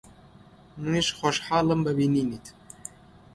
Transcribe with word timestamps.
منیش 0.81 1.07
خۆشحاڵم 1.17 1.79
بە 1.85 1.91
بینینت. 1.97 2.45